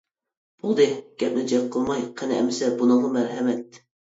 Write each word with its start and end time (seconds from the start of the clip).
بولدى، 0.63 0.87
گەپنى 1.23 1.45
جىق 1.53 1.69
قىلماي، 1.77 2.03
قېنى 2.23 2.41
ئەمسە 2.41 2.73
بۇنىڭغا 2.81 3.17
مەرھەمەت! 3.19 3.83